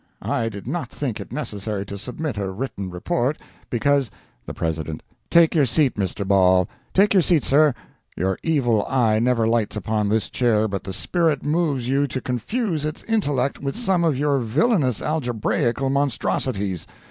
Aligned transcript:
I 0.23 0.49
did 0.49 0.67
not 0.67 0.89
think 0.89 1.19
it 1.19 1.31
necessary 1.31 1.85
to 1.85 1.95
submit 1.95 2.35
a 2.35 2.49
written 2.49 2.89
report, 2.89 3.37
because—" 3.69 4.09
The 4.47 4.53
President—"Take 4.55 5.53
your 5.53 5.67
seat, 5.67 5.93
Mr. 5.93 6.27
Ball—take 6.27 7.13
your 7.13 7.21
seat, 7.21 7.43
sir, 7.43 7.75
your 8.17 8.39
evil 8.41 8.83
eye 8.87 9.19
never 9.19 9.47
lights 9.47 9.75
upon 9.75 10.09
this 10.09 10.31
Chair 10.31 10.67
but 10.67 10.85
the 10.85 10.91
spirit 10.91 11.45
moves 11.45 11.87
you 11.87 12.07
to 12.07 12.19
confuse 12.19 12.83
its 12.83 13.03
intellect 13.03 13.59
with 13.61 13.75
some 13.75 14.03
of 14.03 14.17
your 14.17 14.39
villainous 14.39 15.03
algebraical 15.03 15.91
monstrosities. 15.91 16.87